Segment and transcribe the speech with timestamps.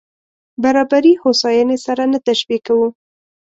[0.63, 2.87] برابري هوساينې سره نه تشبیه کوو.